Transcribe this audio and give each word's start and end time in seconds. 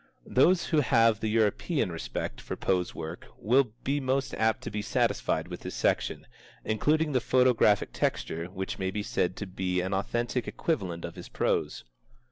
Those 0.25 0.65
who 0.69 0.79
have 0.81 1.19
the 1.19 1.27
European 1.29 1.91
respect 1.91 2.41
for 2.41 2.55
Poe's 2.55 2.95
work 2.95 3.27
will 3.37 3.73
be 3.83 3.99
most 3.99 4.33
apt 4.33 4.63
to 4.63 4.71
be 4.71 4.81
satisfied 4.81 5.47
with 5.47 5.59
this 5.59 5.75
section, 5.75 6.25
including 6.65 7.11
the 7.11 7.21
photographic 7.21 7.93
texture 7.93 8.47
which 8.47 8.79
may 8.79 8.89
be 8.89 9.03
said 9.03 9.35
to 9.35 9.45
be 9.45 9.79
an 9.79 9.93
authentic 9.93 10.47
equivalent 10.47 11.05
of 11.05 11.13
his 11.13 11.29
prose. 11.29 11.83